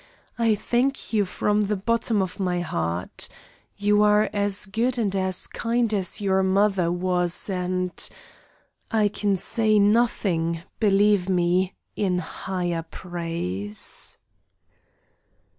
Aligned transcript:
I 0.39 0.55
thank 0.55 1.13
you 1.13 1.25
from 1.25 1.61
the 1.65 1.75
bottom 1.75 2.23
of 2.23 2.39
my 2.39 2.61
heart. 2.61 3.29
You 3.77 4.01
are 4.01 4.31
as 4.33 4.65
good 4.65 4.97
and 4.97 5.15
as 5.15 5.45
kind 5.45 5.93
as 5.93 6.19
your 6.19 6.41
mother 6.41 6.91
was, 6.91 7.47
and 7.51 7.91
I 8.89 9.09
can 9.09 9.35
say 9.35 9.77
nothing, 9.77 10.63
believe 10.79 11.29
me, 11.29 11.75
in 11.95 12.17
higher 12.17 12.81
praise." 12.89 14.17